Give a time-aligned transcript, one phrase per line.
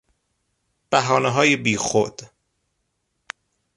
[0.91, 2.21] بهانههای بیخود